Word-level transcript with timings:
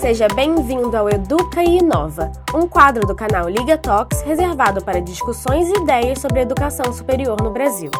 Seja 0.00 0.28
bem-vindo 0.28 0.96
ao 0.96 1.10
Educa 1.10 1.60
e 1.60 1.78
Inova, 1.78 2.30
um 2.54 2.68
quadro 2.68 3.04
do 3.04 3.16
canal 3.16 3.48
Liga 3.48 3.76
Talks 3.76 4.20
reservado 4.20 4.82
para 4.84 5.00
discussões 5.00 5.68
e 5.68 5.82
ideias 5.82 6.20
sobre 6.20 6.40
educação 6.40 6.92
superior 6.92 7.36
no 7.42 7.50
Brasil. 7.50 7.90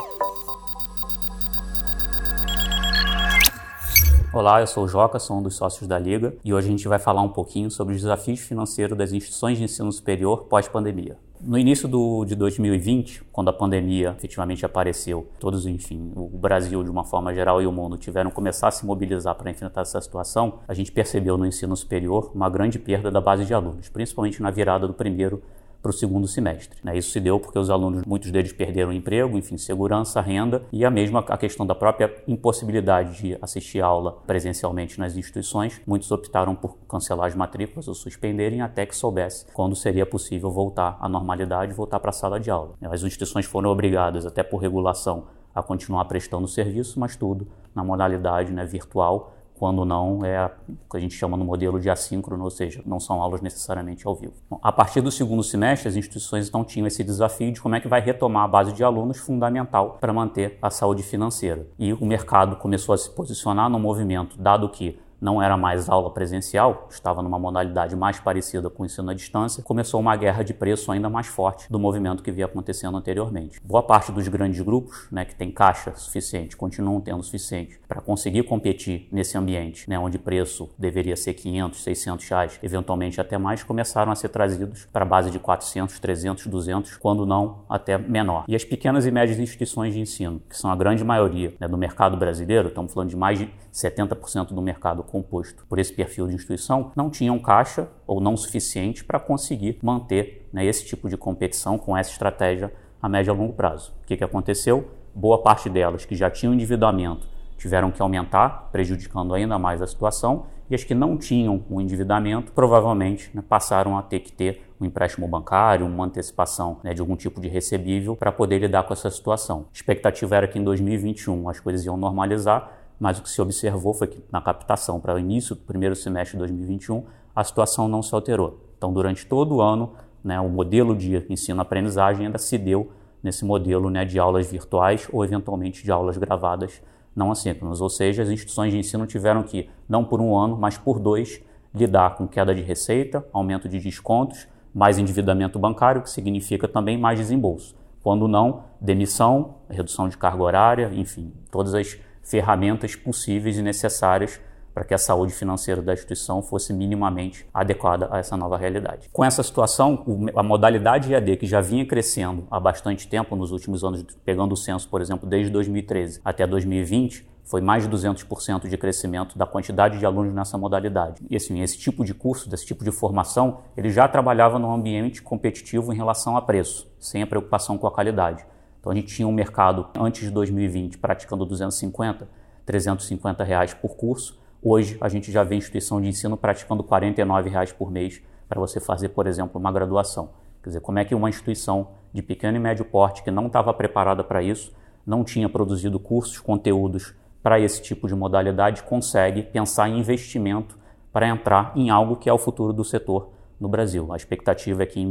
Olá, 4.33 4.61
eu 4.61 4.67
sou 4.69 4.85
o 4.85 4.89
Joca, 4.89 5.19
sou 5.19 5.39
um 5.39 5.43
dos 5.43 5.57
sócios 5.57 5.89
da 5.89 5.99
Liga 5.99 6.37
e 6.45 6.55
hoje 6.55 6.69
a 6.69 6.71
gente 6.71 6.87
vai 6.87 7.01
falar 7.01 7.23
um 7.23 7.31
pouquinho 7.31 7.69
sobre 7.69 7.97
os 7.97 8.01
desafios 8.01 8.39
financeiros 8.39 8.97
das 8.97 9.11
instituições 9.11 9.59
de 9.59 9.65
ensino 9.65 9.91
superior 9.91 10.45
pós-pandemia. 10.45 11.19
No 11.41 11.57
início 11.57 11.87
do, 11.87 12.25
de 12.25 12.35
2020, 12.35 13.23
quando 13.31 13.49
a 13.49 13.53
pandemia 13.53 14.13
efetivamente 14.19 14.67
apareceu, 14.67 15.29
todos, 15.39 15.67
enfim, 15.67 16.13
o 16.17 16.37
Brasil 16.37 16.83
de 16.83 16.91
uma 16.91 17.05
forma 17.05 17.33
geral 17.33 17.63
e 17.63 17.67
o 17.67 17.71
mundo 17.71 17.97
tiveram 17.97 18.29
que 18.29 18.35
começar 18.35 18.69
a 18.69 18.71
se 18.73 18.85
mobilizar 18.85 19.37
para 19.37 19.49
enfrentar 19.49 19.83
essa 19.83 20.01
situação, 20.01 20.59
a 20.67 20.75
gente 20.75 20.91
percebeu 20.91 21.39
no 21.39 21.47
ensino 21.47 21.77
superior 21.77 22.33
uma 22.35 22.51
grande 22.51 22.77
perda 22.77 23.09
da 23.09 23.21
base 23.21 23.45
de 23.45 23.55
alunos, 23.55 23.89
principalmente 23.89 24.43
na 24.43 24.51
virada 24.51 24.89
do 24.89 24.95
primeiro 24.95 25.41
para 25.83 25.91
o 25.91 25.93
segundo 25.93 26.27
semestre. 26.27 26.79
Né? 26.83 26.97
Isso 26.97 27.11
se 27.11 27.21
deu 27.21 27.39
porque 27.39 27.59
os 27.59 27.71
alunos, 27.71 28.05
muitos 28.05 28.31
deles 28.31 28.53
perderam 28.53 28.93
emprego, 28.93 29.37
enfim, 29.39 29.57
segurança, 29.57 30.21
renda 30.21 30.63
e 30.73 30.85
a 30.85 30.91
mesma 30.91 31.21
a 31.21 31.37
questão 31.37 31.67
da 31.67 31.75
própria 31.75 32.15
impossibilidade 32.27 33.19
de 33.19 33.39
assistir 33.41 33.81
aula 33.81 34.13
presencialmente 34.27 34.99
nas 34.99 35.17
instituições. 35.17 35.81
Muitos 35.87 36.11
optaram 36.11 36.55
por 36.55 36.77
cancelar 36.89 37.27
as 37.27 37.35
matrículas 37.35 37.89
ou 37.89 37.95
suspenderem 37.95 38.61
até 38.61 38.85
que 38.85 38.97
soubesse 38.97 39.47
quando 39.53 39.77
seria 39.77 40.07
possível 40.07 40.51
voltar 40.51 40.97
à 41.01 41.09
normalidade, 41.09 41.73
voltar 41.73 42.01
para 42.01 42.11
a 42.11 42.13
sala 42.13 42.41
de 42.41 42.51
aula. 42.51 42.75
As 42.83 43.03
instituições 43.03 43.47
foram 43.47 43.71
obrigadas, 43.71 44.27
até 44.27 44.43
por 44.43 44.59
regulação, 44.59 45.27
a 45.55 45.63
continuar 45.63 46.05
prestando 46.05 46.47
serviço, 46.47 46.99
mas 47.01 47.17
tudo 47.17 47.49
na 47.75 47.83
modalidade 47.83 48.53
né, 48.53 48.65
virtual 48.65 49.35
quando 49.59 49.85
não 49.85 50.25
é 50.25 50.51
o 50.69 50.91
que 50.91 50.97
a 50.97 51.01
gente 51.01 51.15
chama 51.15 51.37
no 51.37 51.45
modelo 51.45 51.81
de 51.81 51.91
assíncrono, 51.91 52.45
ou 52.45 52.51
seja, 52.51 52.83
não 52.87 53.01
são 53.01 53.21
aulas 53.21 53.41
necessariamente 53.41 54.07
ao 54.07 54.15
vivo. 54.15 54.35
Bom, 54.49 54.59
a 54.63 54.71
partir 54.71 55.01
do 55.01 55.11
segundo 55.11 55.43
semestre, 55.43 55.89
as 55.89 55.97
instituições 55.97 56.49
então 56.49 56.65
tinham 56.65 56.87
esse 56.87 57.03
desafio 57.03 57.53
de 57.53 57.61
como 57.61 57.75
é 57.75 57.81
que 57.81 57.89
vai 57.89 58.01
retomar 58.01 58.45
a 58.45 58.49
base 58.49 58.73
de 58.73 58.85
alunos 58.85 59.19
fundamental 59.19 59.99
para 60.01 60.13
manter 60.13 60.59
a 60.63 60.71
saúde 60.71 61.03
financeira. 61.03 61.67
E 61.79 61.93
o 61.93 62.07
mercado 62.07 62.57
começou 62.57 62.95
a 62.95 62.99
se 62.99 63.11
posicionar 63.11 63.69
no 63.69 63.79
movimento, 63.79 64.41
dado 64.41 64.69
que 64.69 64.99
não 65.21 65.43
era 65.43 65.57
mais 65.57 65.89
aula 65.89 66.11
presencial, 66.11 66.87
estava 66.91 67.23
numa 67.23 67.39
modalidade 67.39 67.97
mais 67.97 68.21
parecida 68.21 68.71
com 68.71 68.83
o 68.83 68.87
ensino 68.87 69.11
à 69.11 69.15
distância, 69.15 69.63
começou 69.63 70.01
uma 70.01 70.17
guerra 70.17 70.43
de 70.43 70.55
preço 70.55 70.91
ainda 70.93 71.09
mais 71.09 71.27
forte 71.27 71.71
do 71.71 71.79
movimento 71.79 72.23
que 72.23 72.31
vinha 72.31 72.47
acontecendo 72.47 72.97
anteriormente. 72.97 73.61
Boa 73.63 73.83
parte 73.83 74.13
dos 74.13 74.27
grandes 74.29 74.61
grupos, 74.61 75.09
né, 75.11 75.25
que 75.25 75.35
tem 75.35 75.51
caixa 75.51 75.95
suficiente, 75.95 76.57
continuam 76.57 77.01
tendo 77.01 77.23
suficiente 77.23 77.81
para 77.89 78.01
conseguir 78.01 78.45
competir 78.45 79.09
nesse 79.11 79.37
ambiente, 79.37 79.89
né, 79.89 79.99
onde 79.99 80.19
preço 80.19 80.71
deveria 80.79 81.17
ser 81.17 81.35
500, 81.35 81.83
600 81.83 82.29
reais, 82.29 82.59
eventualmente 82.63 83.21
até 83.21 83.37
mais, 83.37 83.63
começaram 83.63 84.13
a 84.13 84.15
ser 84.15 84.29
trazidos 84.29 84.87
para 84.93 85.05
a 85.05 85.09
base 85.09 85.31
de 85.31 85.39
400, 85.39 85.99
300, 85.99 86.47
200, 86.47 86.97
quando 86.97 87.27
não 87.27 87.61
até 87.69 87.99
menor. 87.99 88.45
E 88.47 88.55
as 88.55 88.65
pequenas 88.65 89.07
e 89.07 89.11
médias 89.11 89.39
instituições 89.39 89.95
de 89.95 90.01
ensino, 90.01 90.41
que 90.49 90.57
são 90.57 90.71
a 90.71 90.77
grande 90.77 91.03
maioria 91.03 91.55
né, 91.59 91.67
do 91.67 91.77
mercado 91.77 92.17
brasileiro, 92.17 92.69
estamos 92.69 92.93
falando 92.93 93.11
de 93.11 93.17
mais 93.17 93.39
de 93.39 93.51
70% 93.73 94.49
do 94.49 94.63
mercado 94.63 95.03
composto 95.09 95.65
por 95.69 95.79
esse 95.79 95.93
perfil 95.93 96.27
de 96.27 96.35
instituição, 96.35 96.93
não 96.95 97.11
tinham 97.11 97.39
caixa 97.39 97.89
ou 98.07 98.21
não 98.21 98.37
suficiente 98.37 99.05
para 99.05 99.19
conseguir 99.19 99.79
manter 99.83 100.49
né, 100.53 100.65
esse 100.65 100.85
tipo 100.85 101.09
de 101.09 101.17
competição 101.17 101.77
com 101.77 101.97
essa 101.97 102.11
estratégia 102.11 102.73
a 103.01 103.09
médio 103.09 103.33
e 103.33 103.37
longo 103.37 103.53
prazo. 103.53 103.93
O 104.03 104.07
que, 104.07 104.17
que 104.17 104.25
aconteceu? 104.25 104.89
Boa 105.15 105.43
parte 105.43 105.69
delas 105.69 106.05
que 106.05 106.15
já 106.15 106.31
tinham 106.31 106.55
endividamento 106.55 107.27
tiveram 107.57 107.91
que 107.91 108.01
aumentar, 108.01 108.69
prejudicando 108.71 109.35
ainda 109.35 109.59
mais 109.59 109.83
a 109.83 109.87
situação, 109.87 110.47
e 110.71 110.75
as 110.75 110.85
que 110.85 110.95
não 110.95 111.17
tinham 111.17 111.65
o 111.69 111.81
endividamento 111.81 112.53
provavelmente 112.53 113.31
né, 113.35 113.43
passaram 113.47 113.99
a 113.99 114.03
ter 114.03 114.21
que 114.21 114.31
ter 114.31 114.63
um 114.81 114.85
empréstimo 114.85 115.27
bancário, 115.27 115.87
uma 115.87 116.05
antecipação 116.05 116.79
né, 116.85 116.95
de 116.95 117.01
algum 117.01 117.17
tipo 117.17 117.41
de 117.41 117.49
recebível 117.49 118.15
para 118.15 118.31
poder 118.31 118.59
lidar 118.59 118.85
com 118.85 118.93
essa 118.93 119.11
situação. 119.11 119.67
A 119.71 119.75
expectativa 119.75 120.37
era 120.37 120.47
que 120.47 120.59
em 120.59 120.63
2021 120.63 121.49
as 121.49 121.59
coisas 121.59 121.85
iam 121.85 121.97
normalizar, 121.97 122.78
mas 122.99 123.19
o 123.19 123.23
que 123.23 123.31
se 123.31 123.41
observou 123.41 123.95
foi 123.95 124.07
que 124.07 124.23
na 124.31 124.41
captação 124.41 125.01
para 125.01 125.15
o 125.15 125.19
início 125.19 125.55
do 125.55 125.63
primeiro 125.63 125.95
semestre 125.95 126.33
de 126.33 126.39
2021, 126.39 127.05
a 127.35 127.45
situação 127.45 127.87
não 127.87 128.03
se 128.03 128.15
alterou. 128.15 128.59
Então, 128.77 128.93
durante 128.93 129.27
todo 129.27 129.57
o 129.57 129.61
ano, 129.61 129.93
né, 130.23 130.41
o 130.41 130.49
modelo 130.49 130.97
de 130.97 131.25
ensino-aprendizagem 131.31 132.27
ainda 132.27 132.39
se 132.39 132.59
deu 132.59 132.91
nesse 133.23 133.45
modelo 133.45 133.91
né, 133.91 134.05
de 134.05 134.19
aulas 134.19 134.51
virtuais 134.51 135.09
ou, 135.13 135.25
eventualmente, 135.25 135.85
de 135.85 135.91
aulas 135.91 136.17
gravadas 136.17 136.83
não 137.15 137.31
assíncronas. 137.31 137.81
Ou 137.81 137.89
seja, 137.89 138.23
as 138.23 138.29
instituições 138.29 138.73
de 138.73 138.79
ensino 138.79 139.07
tiveram 139.07 139.43
que, 139.43 139.69
não 139.89 140.05
por 140.05 140.21
um 140.21 140.37
ano, 140.37 140.57
mas 140.57 140.79
por 140.79 140.99
dois, 140.99 141.43
lidar 141.75 142.17
com 142.17 142.27
queda 142.27 142.55
de 142.55 142.63
receita, 142.63 143.25
aumento 143.33 143.69
de 143.69 143.79
descontos, 143.79 144.47
mais 144.75 144.99
endividamento 144.99 145.59
bancário, 145.59 146.03
que 146.03 146.11
significa 146.11 146.69
também 146.69 146.97
mais 146.99 147.19
desembolso. 147.19 147.77
Quando 148.03 148.29
não, 148.29 148.65
demissão, 148.81 149.57
redução 149.69 150.09
de 150.09 150.17
carga 150.17 150.43
horária, 150.43 150.91
enfim, 150.95 151.33
todas 151.51 151.75
as 151.75 151.99
ferramentas 152.29 152.95
possíveis 152.95 153.57
e 153.57 153.63
necessárias 153.63 154.41
para 154.75 154.85
que 154.85 154.95
a 154.95 154.99
saúde 154.99 155.33
financeira 155.33 155.83
da 155.83 155.93
instituição 155.93 156.41
fosse 156.41 156.73
minimamente 156.73 157.45
adequada 157.53 158.09
a 158.13 158.19
essa 158.19 158.37
nova 158.37 158.57
realidade. 158.57 159.09
Com 159.13 159.25
essa 159.25 159.43
situação, 159.43 160.05
a 160.37 160.43
modalidade 160.43 161.13
EAD, 161.13 161.37
que 161.37 161.47
já 161.47 161.61
vinha 161.61 161.85
crescendo 161.85 162.47
há 162.49 162.61
bastante 162.61 163.09
tempo 163.09 163.35
nos 163.35 163.51
últimos 163.51 163.83
anos, 163.83 164.05
pegando 164.25 164.53
o 164.53 164.57
censo, 164.57 164.89
por 164.89 165.01
exemplo, 165.01 165.29
desde 165.29 165.51
2013 165.51 166.21
até 166.25 166.47
2020, 166.47 167.27
foi 167.43 167.63
mais 167.63 167.83
de 167.83 167.89
200% 167.89 168.69
de 168.69 168.77
crescimento 168.77 169.37
da 169.37 169.47
quantidade 169.47 169.99
de 169.99 170.05
alunos 170.05 170.35
nessa 170.35 170.59
modalidade. 170.59 171.25
E 171.29 171.35
assim, 171.35 171.61
esse 171.63 171.79
tipo 171.79 172.05
de 172.05 172.13
curso, 172.13 172.49
desse 172.49 172.67
tipo 172.67 172.85
de 172.85 172.93
formação, 172.93 173.63
ele 173.77 173.91
já 173.91 174.07
trabalhava 174.07 174.59
num 174.59 174.71
ambiente 174.71 175.23
competitivo 175.23 175.93
em 175.93 175.97
relação 175.97 176.37
a 176.37 176.43
preço, 176.43 176.89
sem 177.01 177.23
a 177.23 177.27
preocupação 177.27 177.79
com 177.79 177.87
a 177.87 177.91
qualidade. 177.91 178.45
Então 178.81 178.93
a 178.93 178.95
gente 178.95 179.15
tinha 179.15 179.27
um 179.27 179.33
mercado 179.33 179.89
antes 179.99 180.23
de 180.23 180.31
2020 180.31 180.99
praticando 180.99 181.45
250, 181.45 182.29
350 182.65 183.45
reais 183.45 183.75
por 183.75 183.97
curso. 183.97 184.39
Hoje 184.63 184.97
a 185.01 185.09
gente 185.09 185.31
já 185.31 185.43
vê 185.43 185.57
instituição 185.57 186.01
de 186.01 186.09
ensino 186.09 186.37
praticando 186.37 186.83
49 186.83 187.51
reais 187.51 187.73
por 187.73 187.91
mês 187.91 188.21
para 188.49 188.61
você 188.61 188.81
fazer, 188.81 189.11
por 189.11 189.27
exemplo, 189.27 189.61
uma 189.61 189.71
graduação. 189.71 190.31
Quer 190.63 190.71
dizer, 190.71 190.81
como 190.81 190.99
é 190.99 191.05
que 191.05 191.15
uma 191.15 191.29
instituição 191.29 191.89
de 192.13 192.23
pequeno 192.23 192.57
e 192.57 192.61
médio 192.61 192.85
porte 192.85 193.23
que 193.23 193.31
não 193.31 193.47
estava 193.47 193.73
preparada 193.73 194.25
para 194.25 194.43
isso, 194.43 194.73
não 195.07 195.23
tinha 195.23 195.49
produzido 195.49 195.99
cursos, 196.01 196.39
conteúdos 196.39 197.15
para 197.43 197.61
esse 197.61 197.81
tipo 197.81 198.09
de 198.09 198.15
modalidade, 198.15 198.83
consegue 198.83 199.43
pensar 199.43 199.89
em 199.89 199.99
investimento 199.99 200.79
para 201.13 201.29
entrar 201.29 201.73
em 201.77 201.91
algo 201.91 202.17
que 202.17 202.29
é 202.29 202.33
o 202.33 202.39
futuro 202.39 202.73
do 202.73 202.85
setor 202.85 203.31
no 203.61 203.69
Brasil. 203.69 204.13
A 204.13 204.17
expectativa 204.17 204.83
é 204.83 204.87
que 204.87 205.01
em 205.01 205.11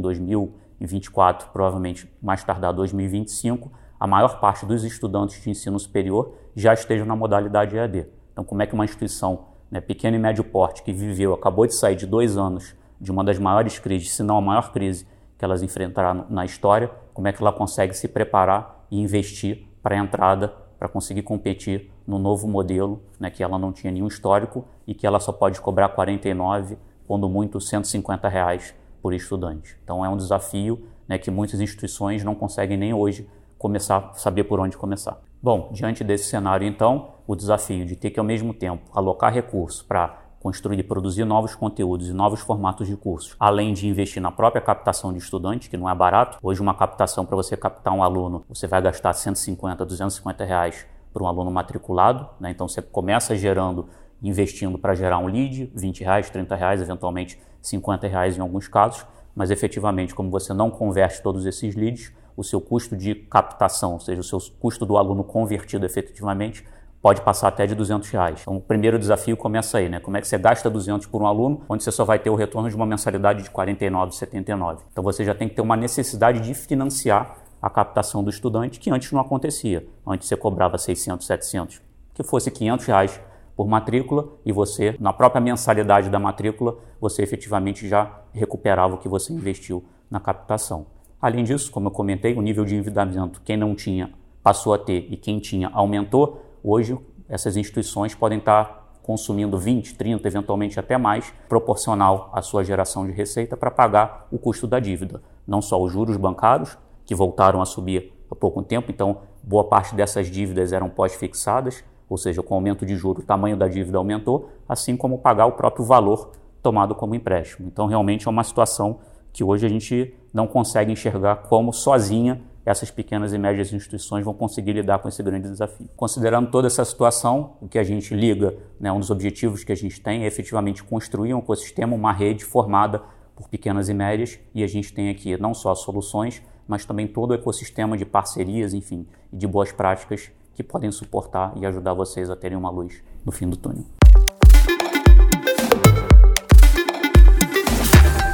2024, 0.78 1.48
provavelmente 1.52 2.10
mais 2.22 2.42
tardar 2.44 2.72
2025, 2.72 3.70
a 3.98 4.06
maior 4.06 4.40
parte 4.40 4.64
dos 4.64 4.84
estudantes 4.84 5.42
de 5.42 5.50
ensino 5.50 5.78
superior 5.78 6.34
já 6.54 6.72
estejam 6.72 7.06
na 7.06 7.16
modalidade 7.16 7.76
EAD. 7.76 8.06
Então, 8.32 8.44
como 8.44 8.62
é 8.62 8.66
que 8.66 8.74
uma 8.74 8.84
instituição 8.84 9.46
né, 9.70 9.82
e 9.86 10.18
médio 10.18 10.44
porte 10.44 10.82
que 10.82 10.92
viveu, 10.92 11.34
acabou 11.34 11.66
de 11.66 11.74
sair 11.74 11.96
de 11.96 12.06
dois 12.06 12.36
anos 12.36 12.74
de 13.00 13.10
uma 13.10 13.22
das 13.22 13.38
maiores 13.38 13.78
crises, 13.78 14.14
se 14.14 14.22
não 14.22 14.38
a 14.38 14.40
maior 14.40 14.72
crise 14.72 15.06
que 15.36 15.44
elas 15.44 15.62
enfrentaram 15.62 16.26
na 16.28 16.44
história, 16.44 16.90
como 17.12 17.28
é 17.28 17.32
que 17.32 17.42
ela 17.42 17.52
consegue 17.52 17.94
se 17.94 18.08
preparar 18.08 18.86
e 18.90 19.00
investir 19.00 19.66
para 19.82 19.94
a 19.94 19.98
entrada, 19.98 20.52
para 20.78 20.88
conseguir 20.88 21.22
competir 21.22 21.90
no 22.06 22.18
novo 22.18 22.48
modelo, 22.48 23.02
né, 23.18 23.30
que 23.30 23.42
ela 23.42 23.58
não 23.58 23.72
tinha 23.72 23.92
nenhum 23.92 24.06
histórico 24.06 24.64
e 24.86 24.94
que 24.94 25.06
ela 25.06 25.20
só 25.20 25.32
pode 25.32 25.60
cobrar 25.60 25.88
49 25.90 26.78
quando 27.06 27.28
muito 27.28 27.60
150 27.60 28.28
reais 28.28 28.74
por 29.00 29.14
estudante. 29.14 29.76
Então 29.82 30.04
é 30.04 30.08
um 30.08 30.16
desafio 30.16 30.86
né, 31.06 31.18
que 31.18 31.30
muitas 31.30 31.60
instituições 31.60 32.22
não 32.22 32.34
conseguem 32.34 32.76
nem 32.76 32.92
hoje 32.92 33.28
começar 33.58 34.12
saber 34.14 34.44
por 34.44 34.60
onde 34.60 34.76
começar. 34.76 35.20
Bom, 35.42 35.70
diante 35.72 36.02
desse 36.02 36.24
cenário, 36.24 36.66
então, 36.66 37.10
o 37.26 37.36
desafio 37.36 37.86
de 37.86 37.94
ter 37.94 38.10
que 38.10 38.18
ao 38.18 38.26
mesmo 38.26 38.52
tempo 38.52 38.90
alocar 38.92 39.32
recursos 39.32 39.82
para 39.82 40.28
construir 40.40 40.78
e 40.78 40.82
produzir 40.82 41.24
novos 41.24 41.54
conteúdos 41.54 42.08
e 42.08 42.12
novos 42.12 42.40
formatos 42.40 42.86
de 42.86 42.96
cursos, 42.96 43.34
além 43.38 43.72
de 43.72 43.88
investir 43.88 44.22
na 44.22 44.30
própria 44.30 44.62
captação 44.62 45.12
de 45.12 45.18
estudantes, 45.18 45.68
que 45.68 45.76
não 45.76 45.88
é 45.88 45.94
barato. 45.94 46.38
Hoje, 46.42 46.60
uma 46.60 46.74
captação 46.74 47.24
para 47.24 47.36
você 47.36 47.56
captar 47.56 47.92
um 47.92 48.02
aluno, 48.02 48.44
você 48.48 48.66
vai 48.66 48.80
gastar 48.80 49.12
150, 49.12 49.84
250 49.84 50.44
reais 50.44 50.86
para 51.12 51.22
um 51.22 51.26
aluno 51.26 51.50
matriculado, 51.50 52.28
né? 52.38 52.50
então 52.50 52.68
você 52.68 52.82
começa 52.82 53.34
gerando 53.34 53.88
investindo 54.22 54.78
para 54.78 54.94
gerar 54.94 55.18
um 55.18 55.26
lead, 55.26 55.70
20 55.74 56.02
reais, 56.02 56.30
30 56.30 56.54
reais, 56.56 56.82
eventualmente 56.82 57.38
50 57.60 58.06
reais 58.06 58.36
em 58.36 58.40
alguns 58.40 58.68
casos, 58.68 59.06
mas 59.34 59.50
efetivamente, 59.50 60.14
como 60.14 60.30
você 60.30 60.52
não 60.52 60.70
converte 60.70 61.22
todos 61.22 61.46
esses 61.46 61.74
leads, 61.74 62.12
o 62.36 62.44
seu 62.44 62.60
custo 62.60 62.96
de 62.96 63.14
captação, 63.14 63.94
ou 63.94 64.00
seja, 64.00 64.20
o 64.20 64.24
seu 64.24 64.38
custo 64.60 64.86
do 64.86 64.96
aluno 64.96 65.24
convertido 65.24 65.84
efetivamente, 65.84 66.64
pode 67.00 67.20
passar 67.22 67.48
até 67.48 67.66
de 67.66 67.74
200 67.74 68.08
reais. 68.10 68.40
Então, 68.42 68.56
o 68.56 68.60
primeiro 68.60 68.98
desafio 68.98 69.36
começa 69.36 69.78
aí, 69.78 69.88
né? 69.88 70.00
Como 70.00 70.16
é 70.16 70.20
que 70.20 70.26
você 70.26 70.36
gasta 70.36 70.68
200 70.68 71.06
por 71.06 71.22
um 71.22 71.26
aluno, 71.26 71.62
onde 71.68 71.82
você 71.82 71.92
só 71.92 72.04
vai 72.04 72.18
ter 72.18 72.30
o 72.30 72.34
retorno 72.34 72.68
de 72.68 72.76
uma 72.76 72.86
mensalidade 72.86 73.42
de 73.42 73.50
49,79. 73.50 74.80
Então, 74.92 75.02
você 75.04 75.24
já 75.24 75.34
tem 75.34 75.48
que 75.48 75.54
ter 75.54 75.62
uma 75.62 75.76
necessidade 75.76 76.40
de 76.40 76.54
financiar 76.54 77.38
a 77.60 77.68
captação 77.68 78.22
do 78.22 78.30
estudante, 78.30 78.78
que 78.78 78.90
antes 78.90 79.10
não 79.12 79.20
acontecia. 79.20 79.86
Antes 80.06 80.28
você 80.28 80.36
cobrava 80.36 80.78
600, 80.78 81.26
700. 81.26 81.80
Que 82.14 82.22
fosse 82.22 82.50
500 82.50 82.86
reais 82.86 83.20
por 83.58 83.66
matrícula 83.66 84.28
e 84.46 84.52
você, 84.52 84.94
na 85.00 85.12
própria 85.12 85.40
mensalidade 85.40 86.08
da 86.08 86.20
matrícula, 86.20 86.78
você 87.00 87.24
efetivamente 87.24 87.88
já 87.88 88.20
recuperava 88.32 88.94
o 88.94 88.98
que 88.98 89.08
você 89.08 89.32
investiu 89.32 89.84
na 90.08 90.20
captação. 90.20 90.86
Além 91.20 91.42
disso, 91.42 91.72
como 91.72 91.88
eu 91.88 91.90
comentei, 91.90 92.34
o 92.34 92.40
nível 92.40 92.64
de 92.64 92.76
endividamento, 92.76 93.42
quem 93.44 93.56
não 93.56 93.74
tinha 93.74 94.12
passou 94.44 94.72
a 94.72 94.78
ter 94.78 95.08
e 95.10 95.16
quem 95.16 95.40
tinha 95.40 95.70
aumentou. 95.70 96.40
Hoje, 96.62 96.96
essas 97.28 97.56
instituições 97.56 98.14
podem 98.14 98.38
estar 98.38 98.96
consumindo 99.02 99.58
20, 99.58 99.96
30, 99.96 100.28
eventualmente 100.28 100.78
até 100.78 100.96
mais, 100.96 101.34
proporcional 101.48 102.30
à 102.32 102.40
sua 102.40 102.62
geração 102.62 103.06
de 103.06 103.12
receita 103.12 103.56
para 103.56 103.72
pagar 103.72 104.28
o 104.30 104.38
custo 104.38 104.68
da 104.68 104.78
dívida. 104.78 105.20
Não 105.44 105.60
só 105.60 105.82
os 105.82 105.90
juros 105.90 106.16
bancários, 106.16 106.78
que 107.04 107.12
voltaram 107.12 107.60
a 107.60 107.66
subir 107.66 108.12
há 108.30 108.36
pouco 108.36 108.62
tempo, 108.62 108.92
então 108.92 109.22
boa 109.42 109.64
parte 109.64 109.96
dessas 109.96 110.28
dívidas 110.28 110.72
eram 110.72 110.88
pós-fixadas, 110.88 111.82
ou 112.08 112.16
seja, 112.16 112.42
com 112.42 112.54
o 112.54 112.56
aumento 112.56 112.86
de 112.86 112.96
juros 112.96 113.22
o 113.22 113.26
tamanho 113.26 113.56
da 113.56 113.68
dívida 113.68 113.98
aumentou, 113.98 114.50
assim 114.68 114.96
como 114.96 115.18
pagar 115.18 115.46
o 115.46 115.52
próprio 115.52 115.84
valor 115.84 116.32
tomado 116.62 116.94
como 116.94 117.14
empréstimo. 117.14 117.68
Então, 117.68 117.86
realmente 117.86 118.26
é 118.26 118.30
uma 118.30 118.44
situação 118.44 118.98
que 119.32 119.44
hoje 119.44 119.66
a 119.66 119.68
gente 119.68 120.14
não 120.32 120.46
consegue 120.46 120.90
enxergar 120.90 121.36
como 121.36 121.72
sozinha 121.72 122.40
essas 122.70 122.90
pequenas 122.90 123.32
e 123.32 123.38
médias 123.38 123.72
instituições 123.72 124.24
vão 124.24 124.34
conseguir 124.34 124.72
lidar 124.72 124.98
com 124.98 125.08
esse 125.08 125.22
grande 125.22 125.48
desafio. 125.48 125.88
Considerando 125.96 126.50
toda 126.50 126.66
essa 126.66 126.84
situação, 126.84 127.52
o 127.62 127.68
que 127.68 127.78
a 127.78 127.82
gente 127.82 128.14
liga, 128.14 128.54
né, 128.78 128.92
um 128.92 129.00
dos 129.00 129.10
objetivos 129.10 129.64
que 129.64 129.72
a 129.72 129.74
gente 129.74 129.98
tem 130.00 130.24
é 130.24 130.26
efetivamente 130.26 130.84
construir 130.84 131.32
um 131.32 131.38
ecossistema, 131.38 131.94
uma 131.94 132.12
rede 132.12 132.44
formada 132.44 133.00
por 133.34 133.48
pequenas 133.48 133.88
e 133.88 133.94
médias, 133.94 134.38
e 134.54 134.62
a 134.62 134.66
gente 134.66 134.92
tem 134.92 135.08
aqui 135.08 135.40
não 135.40 135.54
só 135.54 135.74
soluções, 135.74 136.42
mas 136.66 136.84
também 136.84 137.06
todo 137.06 137.30
o 137.30 137.34
ecossistema 137.34 137.96
de 137.96 138.04
parcerias, 138.04 138.74
enfim, 138.74 139.06
e 139.32 139.36
de 139.36 139.46
boas 139.46 139.72
práticas 139.72 140.30
que 140.58 140.64
podem 140.64 140.90
suportar 140.90 141.52
e 141.54 141.64
ajudar 141.64 141.94
vocês 141.94 142.28
a 142.28 142.34
terem 142.34 142.58
uma 142.58 142.68
luz 142.68 143.00
no 143.24 143.30
fim 143.30 143.48
do 143.48 143.56
túnel. 143.56 143.84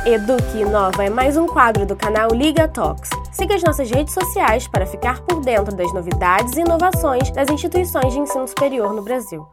Eduque 0.07 0.59
Inova 0.59 1.05
é 1.05 1.11
mais 1.11 1.37
um 1.37 1.47
quadro 1.47 1.85
do 1.85 1.95
canal 1.95 2.31
Liga 2.31 2.67
Talks. 2.67 3.11
Siga 3.31 3.57
as 3.57 3.63
nossas 3.63 3.91
redes 3.91 4.15
sociais 4.15 4.67
para 4.67 4.87
ficar 4.87 5.21
por 5.21 5.43
dentro 5.43 5.77
das 5.77 5.93
novidades 5.93 6.57
e 6.57 6.63
inovações 6.63 7.31
das 7.31 7.51
instituições 7.51 8.15
de 8.15 8.19
ensino 8.19 8.49
superior 8.49 8.95
no 8.95 9.03
Brasil. 9.03 9.47